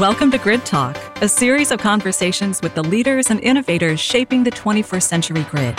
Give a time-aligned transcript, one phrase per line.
[0.00, 4.50] Welcome to Grid Talk, a series of conversations with the leaders and innovators shaping the
[4.50, 5.78] 21st century grid.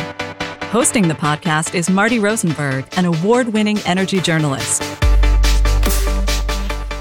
[0.72, 4.80] Hosting the podcast is Marty Rosenberg, an award winning energy journalist.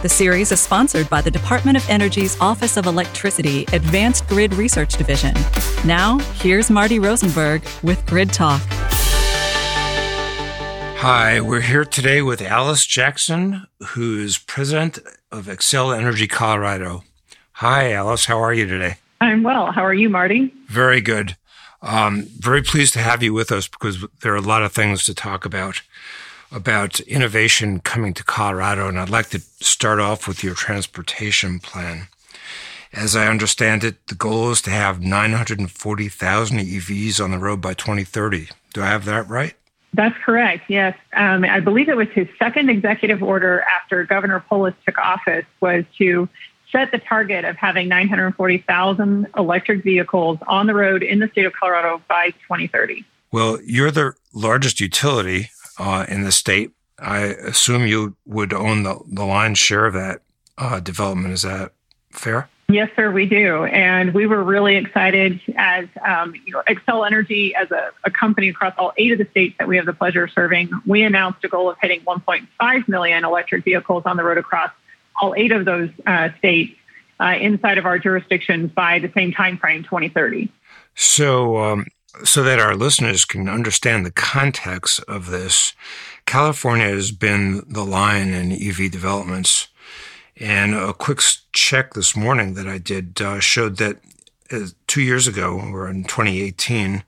[0.03, 4.95] The series is sponsored by the Department of Energy's Office of Electricity Advanced Grid Research
[4.95, 5.35] Division.
[5.85, 8.61] Now, here's Marty Rosenberg with Grid Talk.
[10.99, 14.99] Hi, we're here today with Alice Jackson, who is president
[15.39, 17.03] of Xcel Energy Colorado.
[17.55, 18.27] Hi, Alice.
[18.27, 18.99] How are you today?
[19.21, 19.73] I'm well.
[19.73, 20.55] How are you, Marty?
[20.69, 21.37] Very good.
[21.83, 25.05] Um, very pleased to have you with us because there are a lot of things
[25.05, 25.83] to talk about
[26.53, 32.07] about innovation coming to Colorado, and I'd like to start off with your transportation plan.
[32.93, 37.75] As I understand it, the goal is to have 940,000 EVs on the road by
[37.75, 38.51] 2030.
[38.73, 39.55] Do I have that right?
[39.95, 40.65] That's correct.
[40.69, 45.45] Yes, um, I believe it was his second executive order after Governor Polis took office
[45.61, 46.29] was to
[46.73, 51.53] set the target of having 940,000 electric vehicles on the road in the state of
[51.53, 53.05] Colorado by 2030.
[53.31, 56.73] Well, you're the largest utility uh, in the state.
[56.99, 60.23] I assume you would own the, the lion's share of that
[60.59, 61.35] uh, development.
[61.35, 61.73] Is that
[62.11, 62.49] fair?
[62.69, 63.65] Yes, sir, we do.
[63.65, 68.49] And we were really excited as um, you know, Xcel Energy, as a, a, company
[68.49, 71.45] across all eight of the states that we have the pleasure of serving, we announced
[71.45, 74.71] a goal of hitting 1.5 million electric vehicles on the road across
[75.21, 76.75] all eight of those uh, states
[77.21, 80.51] uh, inside of our jurisdictions by the same time frame, 2030.
[80.95, 81.87] So, um,
[82.25, 85.75] so that our listeners can understand the context of this,
[86.27, 89.69] California has been the lion in EV developments
[90.37, 91.21] and a quick
[91.53, 93.99] check this morning that I did uh, showed that
[94.51, 97.05] uh, two years ago, or in 2018,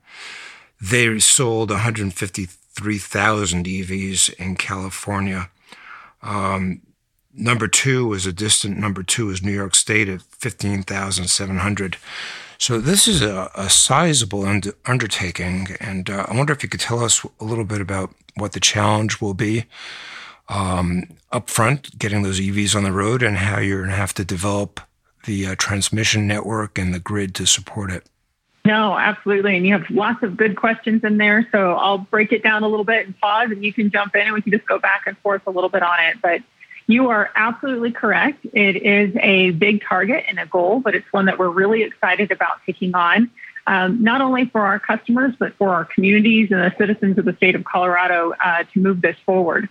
[0.80, 5.50] they sold 153,000 EVs in California.
[6.22, 6.82] Um,
[7.34, 11.96] number two was a distant number two is New York State at 15,700.
[12.58, 16.80] So this is a, a sizable und- undertaking, and uh, I wonder if you could
[16.80, 19.64] tell us a little bit about what the challenge will be
[20.48, 24.24] um, upfront, getting those EVs on the road, and how you're going to have to
[24.24, 24.80] develop
[25.24, 28.08] the uh, transmission network and the grid to support it.
[28.64, 29.56] No, absolutely.
[29.56, 31.46] And you have lots of good questions in there.
[31.52, 34.22] So I'll break it down a little bit and pause, and you can jump in
[34.22, 36.16] and we can just go back and forth a little bit on it.
[36.20, 36.42] But
[36.88, 38.44] you are absolutely correct.
[38.52, 42.32] It is a big target and a goal, but it's one that we're really excited
[42.32, 43.30] about taking on,
[43.68, 47.34] um, not only for our customers, but for our communities and the citizens of the
[47.34, 49.68] state of Colorado uh, to move this forward.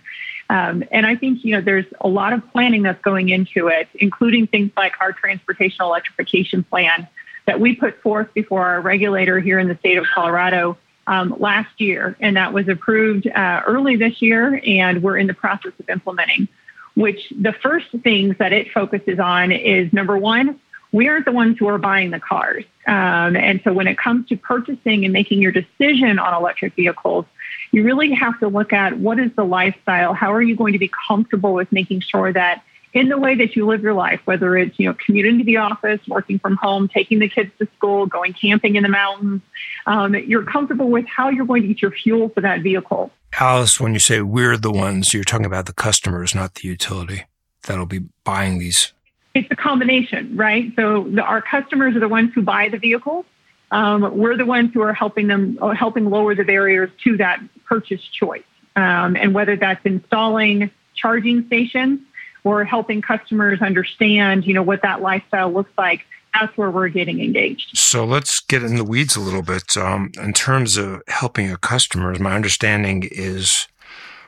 [0.48, 3.88] Um, and I think, you know, there's a lot of planning that's going into it,
[3.94, 7.08] including things like our transportation electrification plan
[7.46, 10.76] that we put forth before our regulator here in the state of Colorado
[11.06, 12.16] um, last year.
[12.20, 16.48] And that was approved uh, early this year, and we're in the process of implementing.
[16.94, 20.58] Which the first things that it focuses on is number one,
[20.92, 22.64] we aren't the ones who are buying the cars.
[22.86, 27.26] Um, and so when it comes to purchasing and making your decision on electric vehicles,
[27.76, 30.14] you really have to look at what is the lifestyle?
[30.14, 32.64] How are you going to be comfortable with making sure that
[32.94, 35.58] in the way that you live your life, whether it's, you know, commuting to the
[35.58, 39.42] office, working from home, taking the kids to school, going camping in the mountains,
[39.84, 43.10] um, you're comfortable with how you're going to get your fuel for that vehicle.
[43.38, 47.24] Alice, when you say we're the ones, you're talking about the customers, not the utility
[47.64, 48.94] that'll be buying these.
[49.34, 50.72] It's a combination, right?
[50.76, 53.26] So the, our customers are the ones who buy the vehicles.
[53.70, 57.40] Um, we're the ones who are helping them, uh, helping lower the barriers to that
[57.64, 58.44] purchase choice.
[58.76, 62.00] Um, and whether that's installing charging stations
[62.44, 67.20] or helping customers understand, you know, what that lifestyle looks like, that's where we're getting
[67.20, 67.76] engaged.
[67.76, 69.76] So let's get in the weeds a little bit.
[69.76, 73.66] Um, in terms of helping your customers, my understanding is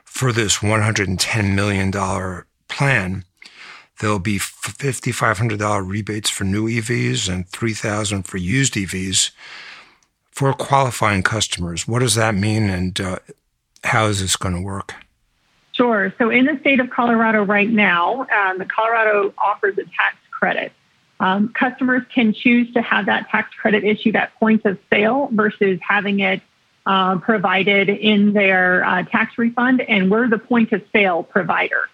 [0.05, 1.93] for this $110 million
[2.69, 3.25] plan,
[4.00, 9.31] there'll be $5,500 rebates for new EVs and 3,000 for used EVs
[10.31, 11.88] for qualifying customers.
[11.88, 13.19] What does that mean, and uh,
[13.84, 14.94] how is this going to work?
[15.72, 16.12] Sure.
[16.19, 20.73] So, in the state of Colorado right now, um, Colorado offers a tax credit.
[21.20, 25.81] Um, customers can choose to have that tax credit issued at point of sale versus
[25.82, 26.40] having it
[26.87, 31.88] uh, provided in their uh, tax refund, and we're the point of sale provider.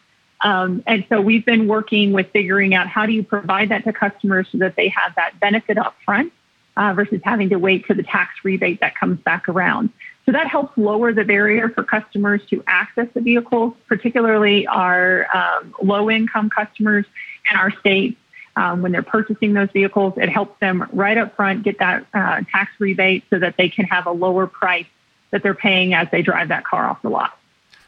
[0.44, 3.92] Um, and so we've been working with figuring out how do you provide that to
[3.92, 6.32] customers so that they have that benefit up front
[6.76, 9.88] uh, versus having to wait for the tax rebate that comes back around.
[10.26, 15.74] So that helps lower the barrier for customers to access the vehicles, particularly our um,
[15.82, 17.06] low income customers
[17.50, 18.18] in our state.
[18.56, 22.42] Um, when they're purchasing those vehicles, it helps them right up front get that uh,
[22.52, 24.86] tax rebate so that they can have a lower price
[25.32, 27.36] that they're paying as they drive that car off the lot.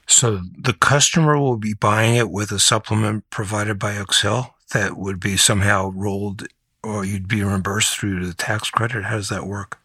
[0.07, 5.21] So the customer will be buying it with a supplement provided by Xcel that would
[5.21, 6.47] be somehow rolled
[6.87, 9.05] or you'd be reimbursed through the tax credit?
[9.05, 9.79] How does that work?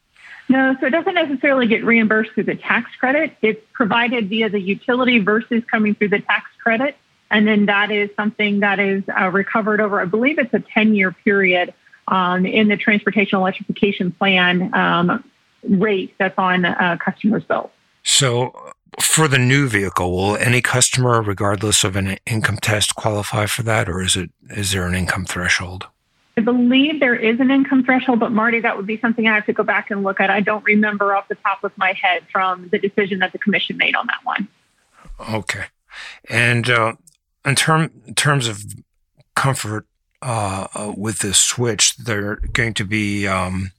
[0.50, 3.36] No, so it doesn't necessarily get reimbursed through the tax credit.
[3.42, 6.96] It's provided via the utility versus coming through the tax credit.
[7.32, 10.94] And then that is something that is uh, recovered over, I believe it's a 10
[10.94, 11.74] year period
[12.08, 15.24] um, in the transportation electrification plan um,
[15.64, 17.72] rate that's on uh, customers' bills.
[18.04, 23.64] So, for the new vehicle, will any customer, regardless of an income test, qualify for
[23.64, 25.88] that, or is it is there an income threshold?
[26.38, 29.46] I believe there is an income threshold, but Marty, that would be something I have
[29.48, 30.30] to go back and look at.
[30.30, 33.78] I don't remember off the top of my head from the decision that the commission
[33.78, 34.48] made on that one.
[35.34, 35.66] Okay,
[36.30, 36.94] and uh,
[37.46, 38.64] in term in terms of
[39.36, 39.86] comfort
[40.22, 43.72] uh, uh, with this switch, they're going to be um,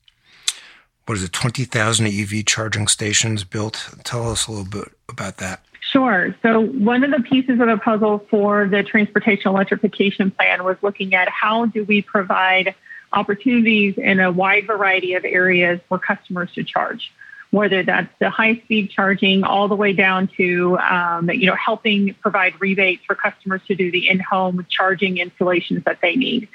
[1.07, 3.95] what is it, twenty thousand EV charging stations built?
[4.05, 5.65] Tell us a little bit about that.
[5.91, 6.35] Sure.
[6.43, 11.15] So one of the pieces of the puzzle for the transportation electrification plan was looking
[11.15, 12.75] at how do we provide
[13.13, 17.13] opportunities in a wide variety of areas for customers to charge
[17.53, 22.15] whether that's the high speed charging all the way down to um, you know helping
[22.15, 26.49] provide rebates for customers to do the in-home charging installations that they need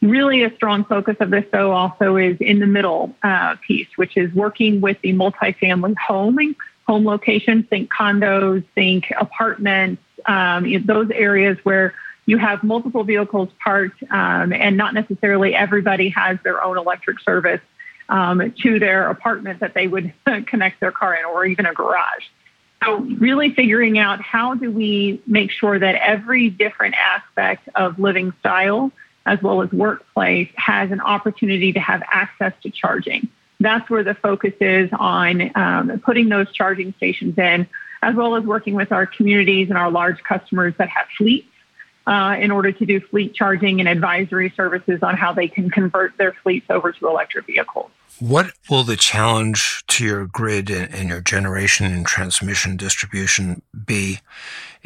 [0.00, 4.16] really a strong focus of this though also is in the middle uh, piece which
[4.16, 6.56] is working with the multifamily home
[6.86, 11.94] home locations think condos think apartments um, those areas where
[12.26, 17.60] you have multiple vehicles parked um, and not necessarily everybody has their own electric service
[18.10, 20.12] um, to their apartment that they would
[20.46, 22.24] connect their car in or even a garage.
[22.84, 28.32] So, really figuring out how do we make sure that every different aspect of living
[28.40, 28.92] style
[29.28, 33.28] as well as workplace has an opportunity to have access to charging.
[33.60, 37.68] That's where the focus is on um, putting those charging stations in,
[38.02, 41.48] as well as working with our communities and our large customers that have fleets
[42.06, 46.16] uh, in order to do fleet charging and advisory services on how they can convert
[46.16, 47.90] their fleets over to electric vehicles.
[48.18, 54.20] What will the challenge to your grid and your generation and transmission distribution be?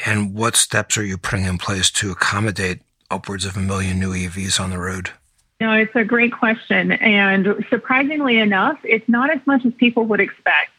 [0.05, 2.81] And what steps are you putting in place to accommodate
[3.12, 5.11] upwards of a million new EVs on the road?
[5.61, 6.91] No, it's a great question.
[6.91, 10.70] And surprisingly enough, it's not as much as people would expect.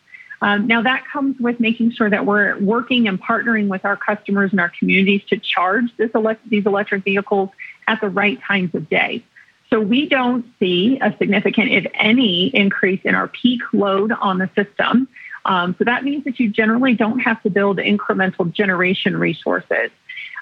[0.42, 4.52] Um, now, that comes with making sure that we're working and partnering with our customers
[4.52, 7.50] and our communities to charge elect- these electric vehicles
[7.88, 9.24] at the right times of day.
[9.70, 14.50] So we don't see a significant, if any, increase in our peak load on the
[14.54, 15.08] system.
[15.46, 19.92] Um, so that means that you generally don't have to build incremental generation resources.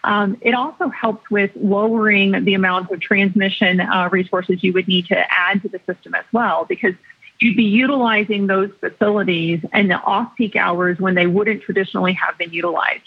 [0.03, 5.05] Um, it also helps with lowering the amount of transmission uh, resources you would need
[5.07, 6.95] to add to the system as well, because
[7.39, 12.37] you'd be utilizing those facilities in the off peak hours when they wouldn't traditionally have
[12.37, 13.03] been utilized.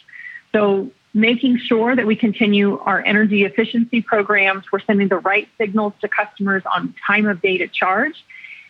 [0.52, 4.64] So making sure that we continue our energy efficiency programs.
[4.72, 8.24] We're sending the right signals to customers on time of day to charge.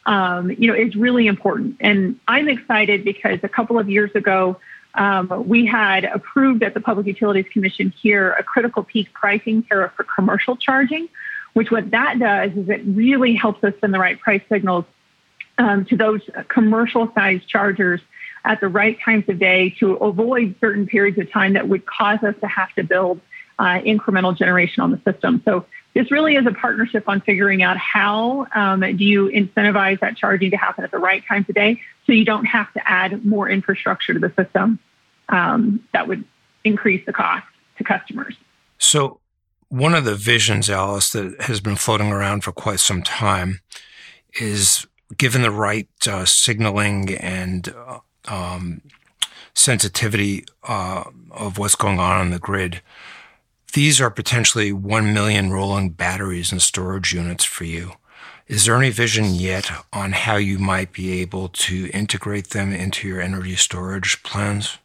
[0.07, 1.77] Um, you know, is really important.
[1.81, 4.59] And I'm excited because a couple of years ago,
[4.95, 9.93] um, we had approved at the Public Utilities Commission here a critical peak pricing tariff
[9.97, 11.09] for commercial charging,
[11.55, 14.85] which what that does is it really helps us send the right price signals
[15.59, 18.01] um, to those commercial sized chargers
[18.45, 22.23] at the right times of day to avoid certain periods of time that would cause
[22.23, 23.21] us to have to build
[23.59, 25.43] uh, incremental generation on the system.
[25.45, 25.65] So
[25.95, 30.51] this really is a partnership on figuring out how um, do you incentivize that charging
[30.51, 33.49] to happen at the right times of day so you don't have to add more
[33.49, 34.79] infrastructure to the system
[35.29, 36.25] um, that would
[36.65, 37.47] increase the cost
[37.79, 38.37] to customers.
[38.79, 39.21] So
[39.69, 43.61] one of the visions, Alice, that has been floating around for quite some time
[44.41, 44.87] is
[45.17, 48.83] given the right uh, signaling and uh, um,
[49.55, 52.83] sensitivity uh, of what's going on on the grid,
[53.75, 57.93] these are potentially 1 million rolling batteries and storage units for you.
[58.47, 63.09] Is there any vision yet on how you might be able to integrate them into
[63.09, 64.79] your energy storage plans?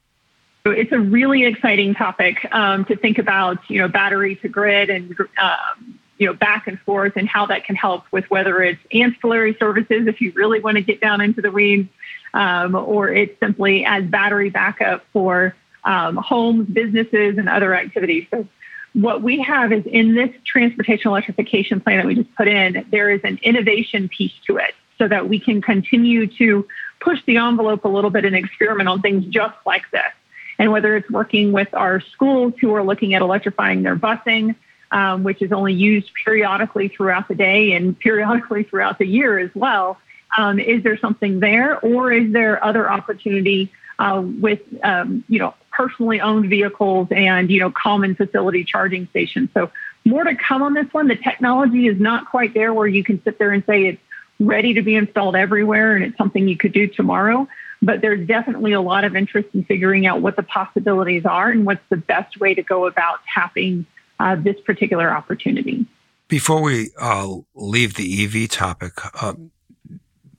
[0.65, 5.15] It's a really exciting topic um, to think about, you know, battery to grid and
[5.41, 9.55] um, you know back and forth and how that can help with whether it's ancillary
[9.57, 11.87] services if you really want to get down into the weeds
[12.33, 18.27] um, or it's simply as battery backup for um, homes, businesses, and other activities.
[18.31, 18.47] So,
[18.93, 23.09] what we have is in this transportation electrification plan that we just put in, there
[23.09, 26.67] is an innovation piece to it so that we can continue to
[26.99, 30.11] push the envelope a little bit and experiment on things just like this.
[30.57, 34.55] And whether it's working with our schools who are looking at electrifying their busing,
[34.91, 39.51] um, which is only used periodically throughout the day and periodically throughout the year as
[39.55, 39.97] well,
[40.37, 45.55] um, is there something there, or is there other opportunity uh, with um, you know
[45.79, 49.49] personally owned vehicles and you know common facility charging stations?
[49.53, 49.71] So
[50.05, 51.07] more to come on this one.
[51.07, 54.01] The technology is not quite there where you can sit there and say it's
[54.39, 57.47] ready to be installed everywhere and it's something you could do tomorrow.
[57.81, 61.65] But there's definitely a lot of interest in figuring out what the possibilities are and
[61.65, 63.85] what's the best way to go about tapping
[64.19, 65.85] uh, this particular opportunity.
[66.27, 69.33] Before we uh, leave the EV topic, uh,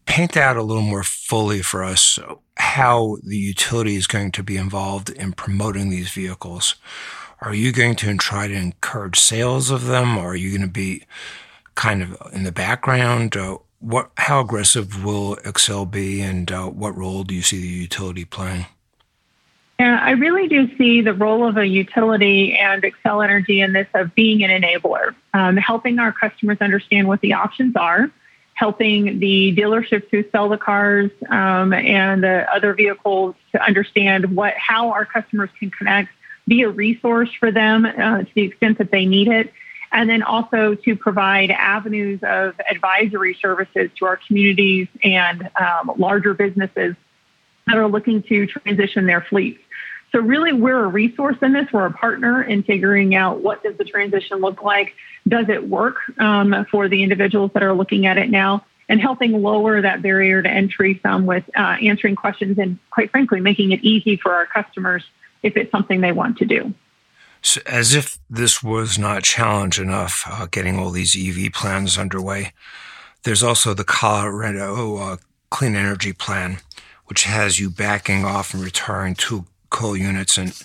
[0.05, 2.19] paint out a little more fully for us
[2.61, 6.77] how the utility is going to be involved in promoting these vehicles.
[7.41, 10.19] Are you going to try to encourage sales of them?
[10.19, 11.05] Or are you going to be
[11.75, 13.37] kind of in the background?
[13.37, 17.67] Uh, what, how aggressive will Xcel be, and uh, what role do you see the
[17.67, 18.67] utility playing?
[19.79, 23.87] Yeah, I really do see the role of a utility and Xcel Energy in this
[23.95, 28.11] of being an enabler, um, helping our customers understand what the options are,
[28.61, 34.53] helping the dealerships who sell the cars um, and the other vehicles to understand what
[34.59, 36.11] how our customers can connect,
[36.47, 39.51] be a resource for them uh, to the extent that they need it,
[39.93, 46.35] and then also to provide avenues of advisory services to our communities and um, larger
[46.35, 46.95] businesses
[47.67, 49.63] that are looking to transition their fleets.
[50.13, 51.67] So really, we're a resource in this.
[51.73, 54.95] We're a partner in figuring out what does the transition look like.
[55.29, 58.65] Does it work um, for the individuals that are looking at it now?
[58.89, 63.41] And helping lower that barrier to entry some with uh, answering questions and, quite frankly,
[63.41, 65.05] making it easy for our customers
[65.45, 66.75] if it's something they want to do.
[67.43, 72.53] So as if this was not challenge enough, uh, getting all these EV plans underway,
[73.23, 75.17] there's also the Colorado uh,
[75.51, 76.59] Clean Energy Plan,
[77.07, 80.61] which has you backing off and retiring two coal units and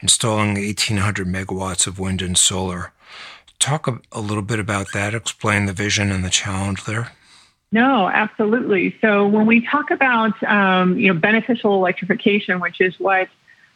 [0.00, 2.92] installing 1,800 megawatts of wind and solar.
[3.58, 5.14] Talk a, a little bit about that.
[5.14, 7.12] Explain the vision and the challenge there.
[7.70, 8.96] No, absolutely.
[9.00, 13.28] So when we talk about um, you know beneficial electrification, which is what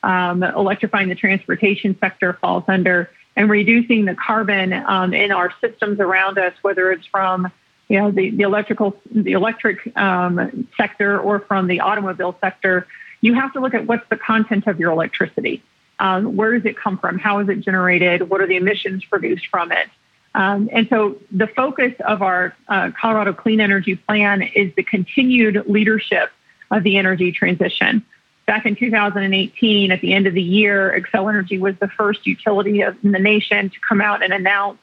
[0.03, 6.01] um, electrifying the transportation sector falls under, and reducing the carbon um, in our systems
[6.01, 7.53] around us, whether it's from
[7.89, 12.87] you know the, the electrical the electric um, sector or from the automobile sector,
[13.23, 15.63] you have to look at what's the content of your electricity.
[15.99, 17.19] Um, where does it come from?
[17.19, 18.29] How is it generated?
[18.29, 19.89] What are the emissions produced from it?
[20.35, 25.65] Um, and so the focus of our uh, Colorado Clean Energy Plan is the continued
[25.67, 26.31] leadership
[26.71, 28.05] of the energy transition.
[28.47, 32.81] Back in 2018, at the end of the year, Xcel Energy was the first utility
[32.81, 34.79] in the nation to come out and announce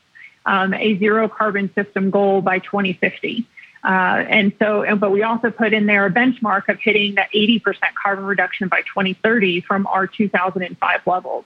[0.46, 3.46] um, a zero carbon system goal by 2050.
[3.84, 7.62] Uh, and so, but we also put in there a benchmark of hitting that 80%
[8.02, 11.46] carbon reduction by 2030 from our 2005 levels.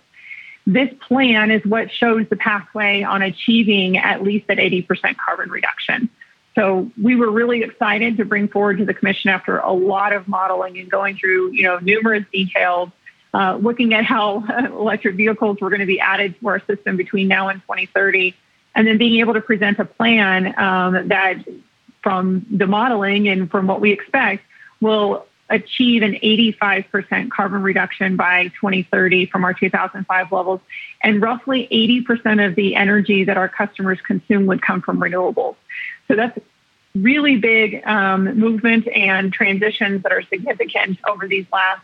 [0.65, 6.09] This plan is what shows the pathway on achieving at least that 80% carbon reduction.
[6.55, 10.27] So we were really excited to bring forward to the commission after a lot of
[10.27, 12.89] modeling and going through, you know, numerous details,
[13.33, 17.27] uh, looking at how electric vehicles were going to be added to our system between
[17.27, 18.35] now and 2030,
[18.75, 21.43] and then being able to present a plan um, that
[22.03, 24.43] from the modeling and from what we expect
[24.81, 30.59] will achieve an 85% carbon reduction by 2030 from our 2005 levels.
[31.01, 35.55] And roughly 80% of the energy that our customers consume would come from renewables.
[36.07, 36.37] So that's
[36.95, 41.81] really big um, movement and transitions that are significant over these last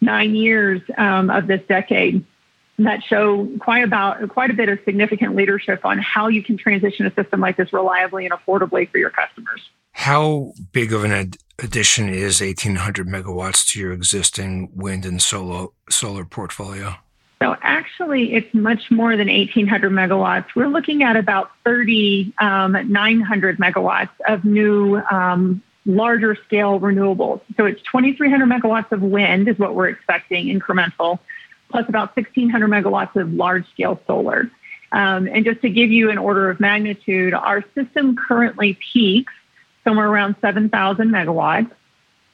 [0.00, 2.24] nine years um, of this decade
[2.78, 7.06] that show quite about quite a bit of significant leadership on how you can transition
[7.06, 9.60] a system like this reliably and affordably for your customers.
[9.92, 15.68] How big of an ad- addition is 1800 megawatts to your existing wind and solar
[15.88, 16.96] solar portfolio?
[17.42, 20.46] So actually, it's much more than 1800 megawatts.
[20.54, 27.40] We're looking at about 3,900 um, megawatts of new um, larger scale renewables.
[27.56, 31.18] So it's 2,300 megawatts of wind is what we're expecting incremental
[31.70, 34.50] plus about 1,600 megawatts of large scale solar.
[34.92, 39.32] Um, and just to give you an order of magnitude, our system currently peaks
[39.84, 41.70] somewhere around 7,000 megawatts.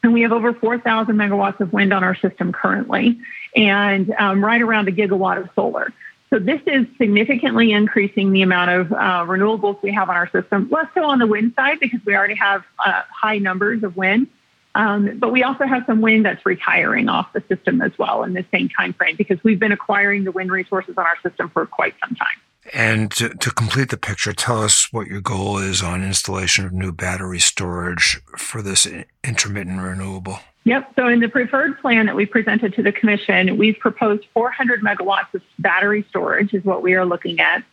[0.03, 3.21] And we have over 4,000 megawatts of wind on our system currently,
[3.55, 5.93] and um, right around a gigawatt of solar.
[6.29, 8.97] So this is significantly increasing the amount of uh,
[9.27, 10.69] renewables we have on our system.
[10.71, 14.29] Less so on the wind side because we already have uh, high numbers of wind,
[14.75, 18.33] um, but we also have some wind that's retiring off the system as well in
[18.33, 21.67] the same time frame because we've been acquiring the wind resources on our system for
[21.67, 22.41] quite some time.
[22.73, 26.73] And to, to, complete the picture, tell us what your goal is on installation of
[26.73, 28.87] new battery storage for this
[29.25, 30.39] intermittent renewable.
[30.65, 30.93] Yep.
[30.95, 35.35] So in the preferred plan that we presented to the commission, we've proposed 400 megawatts
[35.35, 37.65] of battery storage is what we are looking at.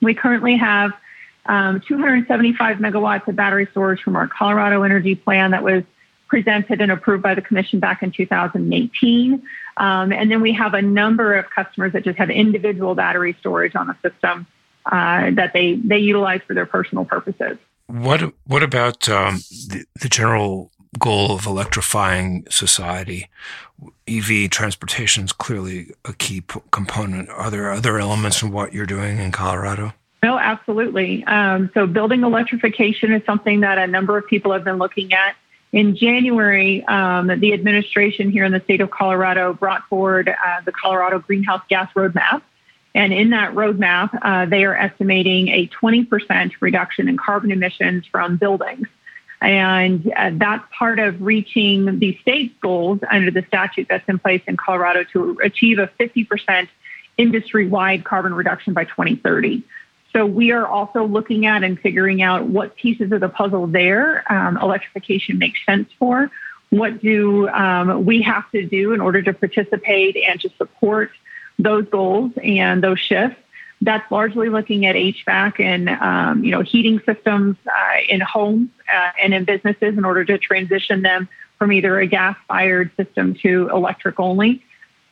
[0.00, 0.90] We currently have
[1.46, 5.84] um, 275 megawatts of battery storage from our Colorado Energy Plan that was
[6.32, 9.42] presented and approved by the commission back in 2018.
[9.76, 13.76] Um, and then we have a number of customers that just have individual battery storage
[13.76, 14.46] on the system.
[14.86, 17.58] uh, that they they utilize for their personal purposes.
[17.86, 23.28] What what about um, the, the general goal of electrifying society?
[24.08, 27.28] EV transportation is clearly a key p- component.
[27.28, 29.92] Are there other elements in what you're doing in Colorado?
[30.22, 31.24] No, absolutely.
[31.24, 35.36] Um, so, building electrification is something that a number of people have been looking at.
[35.72, 40.72] In January, um, the administration here in the state of Colorado brought forward uh, the
[40.72, 42.42] Colorado Greenhouse Gas Roadmap.
[42.94, 48.36] And in that roadmap, uh, they are estimating a 20% reduction in carbon emissions from
[48.36, 48.86] buildings.
[49.40, 54.42] And uh, that's part of reaching the state's goals under the statute that's in place
[54.46, 56.68] in Colorado to achieve a 50%
[57.16, 59.64] industry wide carbon reduction by 2030.
[60.12, 64.30] So we are also looking at and figuring out what pieces of the puzzle there
[64.30, 66.30] um, electrification makes sense for.
[66.70, 71.10] What do um, we have to do in order to participate and to support
[71.58, 73.36] those goals and those shifts?
[73.80, 79.10] That's largely looking at HVAC and um, you know heating systems uh, in homes uh,
[79.20, 81.28] and in businesses in order to transition them
[81.58, 84.64] from either a gas-fired system to electric only.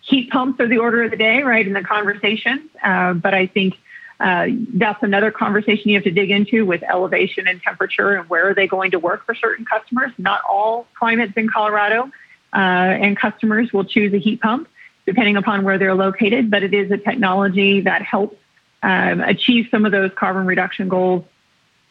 [0.03, 2.71] Heat pumps are the order of the day, right, in the conversation.
[2.83, 3.75] Uh, but I think
[4.21, 8.51] uh, that's another conversation you have to dig into with elevation and temperature and where
[8.51, 10.13] are they going to work for certain customers.
[10.19, 12.11] Not all climates in Colorado
[12.53, 14.69] uh, and customers will choose a heat pump
[15.07, 18.37] depending upon where they're located, but it is a technology that helps
[18.83, 21.25] um, achieve some of those carbon reduction goals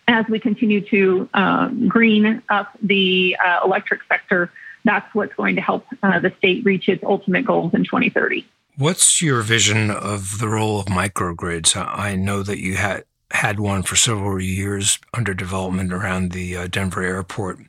[0.08, 4.52] as we continue to um, green up the uh, electric sector.
[4.86, 8.48] That's what's going to help uh, the state reach its ultimate goals in 2030.
[8.80, 11.76] What's your vision of the role of microgrids?
[11.76, 16.68] I know that you had had one for several years under development around the uh,
[16.68, 17.60] Denver airport.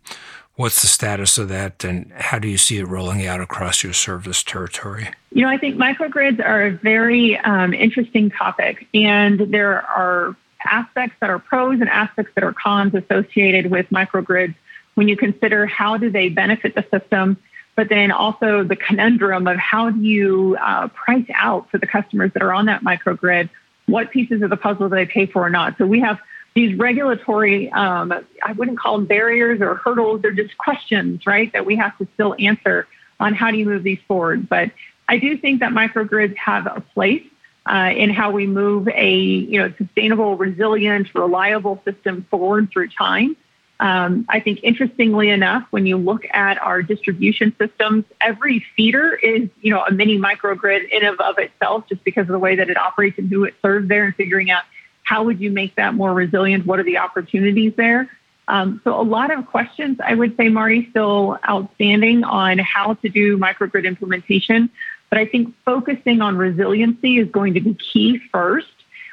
[0.54, 3.92] What's the status of that, and how do you see it rolling out across your
[3.92, 5.08] service territory?
[5.32, 11.16] You know, I think microgrids are a very um, interesting topic, and there are aspects
[11.18, 14.54] that are pros and aspects that are cons associated with microgrids
[14.94, 17.36] when you consider how do they benefit the system,
[17.76, 22.30] but then also the conundrum of how do you uh, price out for the customers
[22.34, 23.48] that are on that microgrid
[23.86, 25.76] what pieces of the puzzle do they pay for or not.
[25.76, 26.18] So we have
[26.54, 31.66] these regulatory, um, I wouldn't call them barriers or hurdles, they're just questions, right, that
[31.66, 32.86] we have to still answer
[33.18, 34.48] on how do you move these forward.
[34.48, 34.70] But
[35.08, 37.24] I do think that microgrids have a place
[37.66, 43.36] uh, in how we move a you know sustainable, resilient, reliable system forward through time.
[43.80, 49.48] Um, I think interestingly enough, when you look at our distribution systems, every feeder is
[49.62, 52.68] you know a mini microgrid in of, of itself, just because of the way that
[52.68, 54.64] it operates and who it serves there, and figuring out
[55.02, 56.66] how would you make that more resilient?
[56.66, 58.10] What are the opportunities there?
[58.48, 63.08] Um, so a lot of questions, I would say, Marty, still outstanding on how to
[63.08, 64.68] do microgrid implementation.
[65.08, 68.68] But I think focusing on resiliency is going to be key first.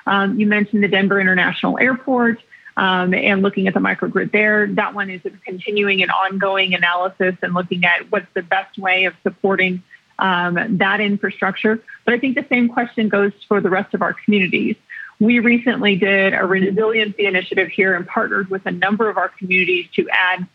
[0.08, 2.39] Um, you mentioned the Denver International Airport
[2.77, 4.67] um, and looking at the microgrid there.
[4.67, 9.05] That one is a continuing and ongoing analysis and looking at what's the best way
[9.05, 9.83] of supporting
[10.19, 11.83] um, that infrastructure.
[12.05, 14.75] But I think the same question goes for the rest of our communities.
[15.19, 19.87] We recently did a resiliency initiative here and partnered with a number of our communities
[19.95, 20.47] to add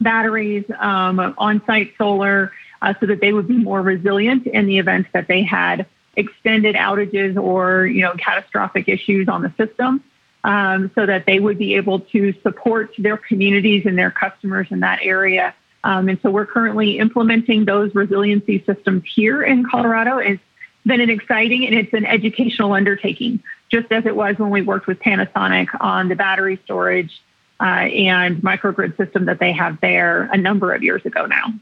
[0.00, 4.78] batteries, um, on site solar, uh, so that they would be more resilient in the
[4.78, 10.04] event that they had extended outages or you know catastrophic issues on the system.
[10.44, 14.80] Um, so that they would be able to support their communities and their customers in
[14.80, 15.54] that area.
[15.84, 20.18] Um, and so we're currently implementing those resiliency systems here in Colorado.
[20.18, 20.42] It's
[20.84, 24.86] been an exciting and it's an educational undertaking just as it was when we worked
[24.86, 27.22] with Panasonic on the battery storage
[27.60, 31.54] uh, and microgrid system that they have there a number of years ago now.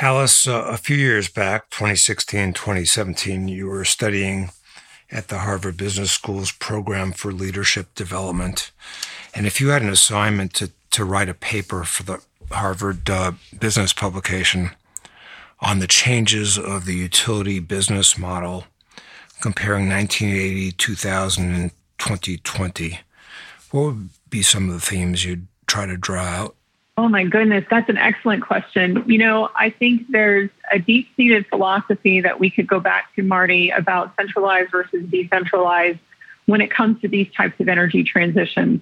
[0.00, 4.50] Alice, uh, a few years back, 2016, 2017, you were studying
[5.10, 8.70] at the Harvard Business School's program for leadership development.
[9.34, 13.32] And if you had an assignment to, to write a paper for the Harvard uh,
[13.58, 14.70] business publication
[15.60, 18.64] on the changes of the utility business model
[19.40, 23.00] comparing 1980, 2000, and 2020,
[23.70, 26.56] what would be some of the themes you'd try to draw out?
[26.98, 29.04] Oh my goodness, that's an excellent question.
[29.06, 33.22] You know, I think there's a deep seated philosophy that we could go back to,
[33.22, 36.00] Marty, about centralized versus decentralized
[36.46, 38.80] when it comes to these types of energy transitions.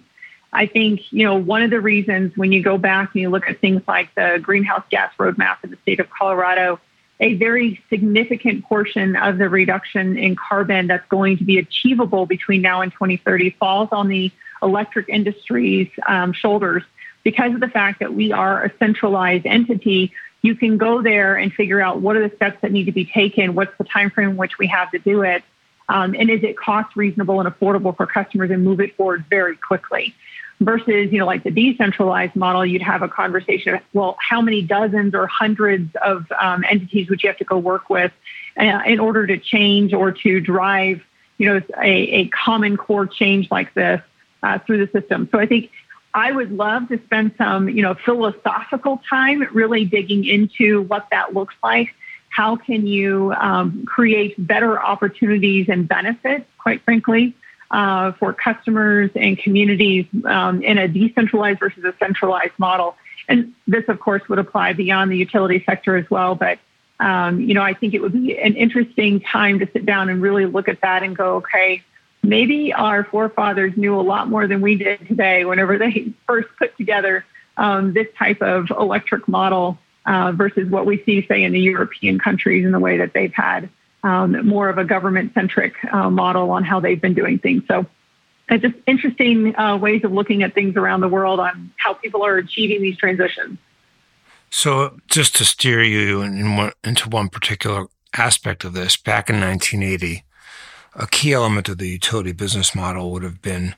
[0.50, 3.50] I think, you know, one of the reasons when you go back and you look
[3.50, 6.81] at things like the greenhouse gas roadmap in the state of Colorado,
[7.20, 12.62] a very significant portion of the reduction in carbon that's going to be achievable between
[12.62, 16.83] now and 2030 falls on the electric industry's um, shoulders
[17.28, 20.12] because of the fact that we are a centralized entity
[20.42, 23.06] you can go there and figure out what are the steps that need to be
[23.20, 25.42] taken what's the time frame in which we have to do it
[25.88, 29.56] Um, and is it cost reasonable and affordable for customers and move it forward very
[29.56, 30.14] quickly?
[30.58, 34.62] Versus, you know, like the decentralized model, you'd have a conversation of, well, how many
[34.62, 38.10] dozens or hundreds of um, entities would you have to go work with
[38.58, 40.98] uh, in order to change or to drive,
[41.36, 44.00] you know, a, a common core change like this
[44.42, 45.28] uh, through the system?
[45.30, 45.70] So I think
[46.16, 51.35] I would love to spend some, you know, philosophical time really digging into what that
[51.35, 51.94] looks like.
[52.31, 57.35] How can you um, create better opportunities and benefits, quite frankly,
[57.70, 62.96] uh, for customers and communities um, in a decentralized versus a centralized model?
[63.29, 66.35] And this, of course, would apply beyond the utility sector as well.
[66.35, 66.59] But
[66.98, 70.22] um, you know, I think it would be an interesting time to sit down and
[70.22, 71.83] really look at that and go, okay,
[72.28, 76.76] maybe our forefathers knew a lot more than we did today whenever they first put
[76.76, 77.24] together
[77.56, 82.18] um, this type of electric model uh, versus what we see, say, in the European
[82.18, 83.68] countries in the way that they've had
[84.06, 87.64] um, more of a government centric uh, model on how they've been doing things.
[87.66, 87.86] So,
[88.48, 92.24] uh, just interesting uh, ways of looking at things around the world on how people
[92.24, 93.58] are achieving these transitions.
[94.50, 97.86] So, just to steer you in one, into one particular
[98.16, 100.22] aspect of this, back in 1980,
[100.98, 103.74] a key element of the utility business model would have been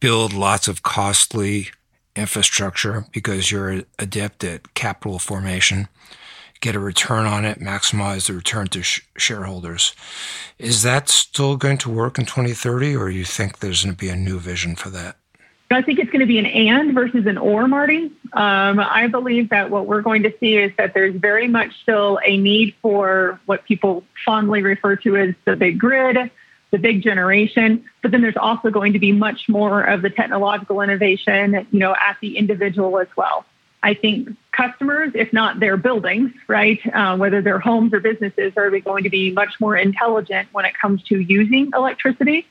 [0.00, 1.68] build lots of costly
[2.14, 5.88] infrastructure because you're adept at capital formation,
[6.60, 9.94] get a return on it, maximize the return to sh- shareholders.
[10.58, 14.08] Is that still going to work in 2030, or you think there's going to be
[14.08, 15.16] a new vision for that?
[15.70, 18.12] I think it's going to be an and versus an or, Marty.
[18.34, 22.20] Um, I believe that what we're going to see is that there's very much still
[22.24, 26.30] a need for what people fondly refer to as the big grid,
[26.72, 30.80] the big generation, but then there's also going to be much more of the technological
[30.80, 33.44] innovation, you know, at the individual as well.
[33.82, 38.70] I think customers, if not their buildings, right, uh, whether they're homes or businesses, are
[38.80, 42.46] going to be much more intelligent when it comes to using electricity.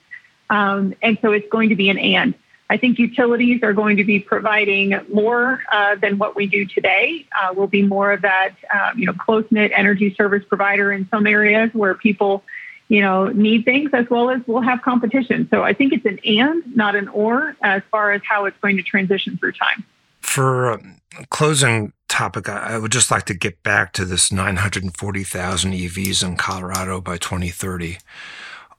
[0.50, 2.36] Um, and so it's going to be an and.
[2.70, 7.26] I think utilities are going to be providing more uh, than what we do today.
[7.42, 11.08] Uh, we'll be more of that, um, you know, close knit energy service provider in
[11.10, 12.44] some areas where people
[12.91, 15.47] you know, need things as well as we'll have competition.
[15.49, 18.75] So I think it's an and, not an or, as far as how it's going
[18.75, 19.86] to transition through time.
[20.19, 20.97] For um,
[21.30, 26.99] closing topic, I would just like to get back to this 940,000 EVs in Colorado
[26.99, 27.97] by 2030.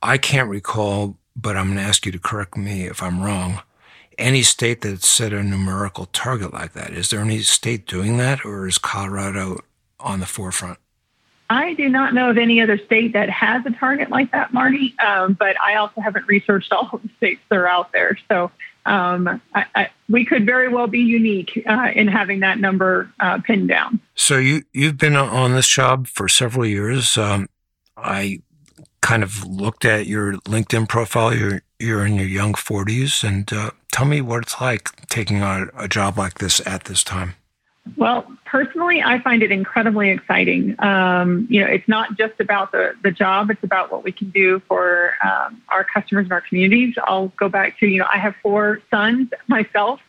[0.03, 3.63] I can't recall, but I'm going to ask you to correct me if I'm wrong.
[4.19, 8.45] Any state that set a numerical target like that, is there any state doing that,
[8.45, 9.61] or is Colorado
[9.99, 10.77] on the forefront?
[11.53, 14.95] I do not know of any other state that has a target like that, Marty.
[14.99, 18.19] Um, but I also haven't researched all of the states that are out there.
[18.29, 18.51] So
[18.87, 23.39] um, I, I, we could very well be unique uh, in having that number uh,
[23.41, 24.01] pinned down.
[24.15, 27.17] So you you've been on this job for several years.
[27.17, 27.49] Um,
[27.97, 28.41] I
[29.01, 31.35] kind of looked at your LinkedIn profile.
[31.35, 35.71] You're you're in your young 40s, and uh, tell me what it's like taking on
[35.77, 37.35] a job like this at this time.
[37.97, 40.77] Well, personally, I find it incredibly exciting.
[40.79, 44.31] Um, you know, it's not just about the, the job, it's about what we can
[44.31, 46.95] do for um, our customers and our communities.
[47.05, 50.01] I'll go back to, you know, I have four sons myself,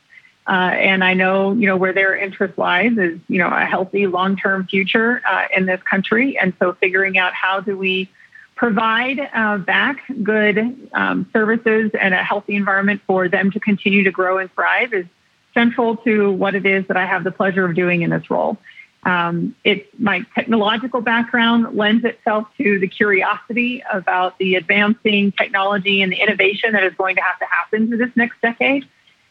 [0.48, 4.06] uh, and I know, you know, where their interest lies is, you know, a healthy
[4.06, 6.38] long term future uh, in this country.
[6.38, 8.08] And so figuring out how do we
[8.56, 14.12] provide uh, back good um, services and a healthy environment for them to continue to
[14.12, 15.06] grow and thrive is
[15.54, 18.58] central to what it is that I have the pleasure of doing in this role.
[19.06, 26.12] Um, it's my technological background lends itself to the curiosity about the advancing technology and
[26.12, 28.88] the innovation that is going to have to happen through this next decade.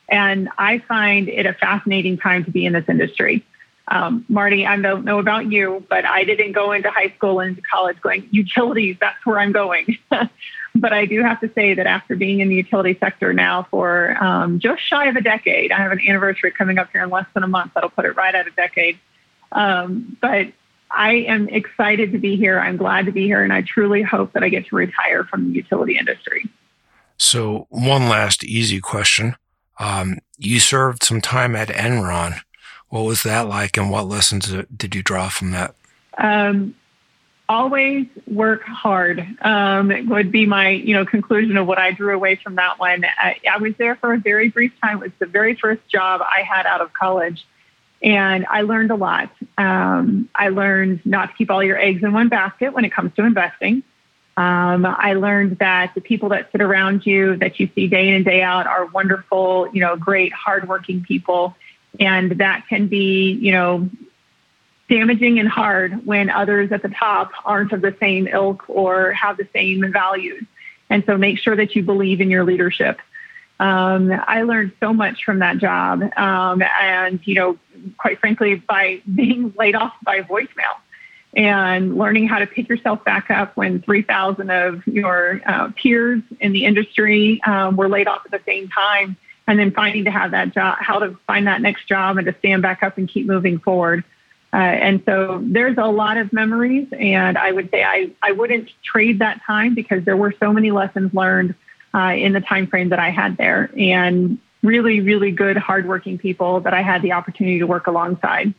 [0.08, 3.46] And I find it a fascinating time to be in this industry.
[3.88, 7.50] Um, Marty, I don't know about you, but I didn't go into high school and
[7.50, 9.96] into college going, utilities, that's where I'm going.
[10.74, 14.16] But I do have to say that after being in the utility sector now for
[14.22, 17.26] um, just shy of a decade, I have an anniversary coming up here in less
[17.34, 18.98] than a month that'll put it right at a decade.
[19.52, 20.48] Um, but
[20.90, 22.58] I am excited to be here.
[22.58, 25.48] I'm glad to be here, and I truly hope that I get to retire from
[25.48, 26.48] the utility industry.
[27.18, 29.36] So, one last easy question.
[29.78, 32.40] Um, you served some time at Enron.
[32.88, 35.74] What was that like, and what lessons did you draw from that?
[36.18, 36.74] Um,
[37.48, 42.36] always work hard um, would be my you know conclusion of what I drew away
[42.36, 43.04] from that one.
[43.04, 44.98] I, I, was there for a very brief time.
[44.98, 47.46] It was the very first job I had out of college,
[48.02, 49.30] and I learned a lot.
[49.58, 53.14] Um, I learned not to keep all your eggs in one basket when it comes
[53.16, 53.82] to investing.
[54.36, 58.14] Um, I learned that the people that sit around you that you see day in
[58.14, 61.54] and day out are wonderful, you know, great, hardworking people,
[62.00, 63.90] and that can be you know
[64.92, 69.38] damaging and hard when others at the top aren't of the same ilk or have
[69.38, 70.44] the same values.
[70.90, 73.00] And so make sure that you believe in your leadership.
[73.58, 76.02] Um, I learned so much from that job.
[76.16, 77.58] Um, and, you know,
[77.96, 80.76] quite frankly, by being laid off by voicemail
[81.34, 86.52] and learning how to pick yourself back up when 3,000 of your uh, peers in
[86.52, 90.32] the industry um, were laid off at the same time, and then finding to have
[90.32, 93.26] that job, how to find that next job and to stand back up and keep
[93.26, 94.04] moving forward.
[94.52, 98.70] Uh, and so there's a lot of memories, and I would say I, I wouldn't
[98.84, 101.54] trade that time because there were so many lessons learned
[101.94, 106.60] uh, in the time frame that I had there, and really, really good, hardworking people
[106.60, 108.52] that I had the opportunity to work alongside.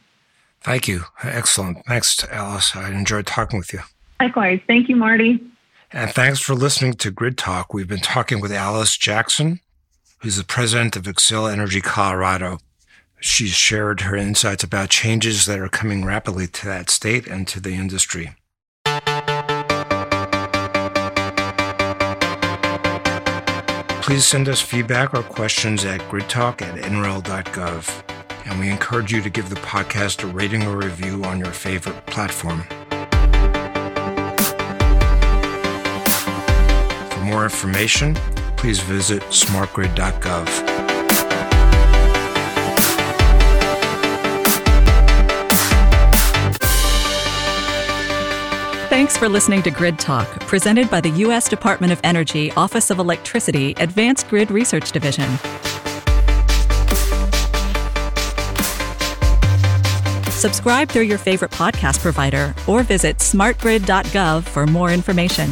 [0.62, 1.04] Thank you.
[1.22, 1.86] Excellent.
[1.86, 2.76] Thanks, Alice.
[2.76, 3.82] I enjoyed talking with you.
[4.20, 4.62] Likewise.
[4.66, 5.44] Thank you, Marty.
[5.92, 7.74] And thanks for listening to Grid Talk.
[7.74, 9.60] We've been talking with Alice Jackson,
[10.20, 12.58] who's the president of Xcel Energy Colorado.
[13.26, 17.62] She's shared her insights about changes that are coming rapidly to that state and to
[17.62, 18.36] the industry.
[24.02, 28.04] Please send us feedback or questions at gridtalk at nrel.gov
[28.46, 32.06] and we encourage you to give the podcast a rating or review on your favorite
[32.08, 32.64] platform.
[37.10, 38.16] For more information,
[38.58, 40.83] please visit smartgrid.gov.
[49.04, 51.50] Thanks for listening to Grid Talk, presented by the U.S.
[51.50, 55.30] Department of Energy Office of Electricity Advanced Grid Research Division.
[60.32, 65.52] Subscribe through your favorite podcast provider or visit smartgrid.gov for more information.